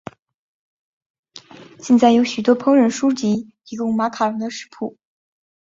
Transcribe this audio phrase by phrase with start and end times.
[1.77, 4.97] 现在有许多烹饪书籍提供马卡龙的食谱。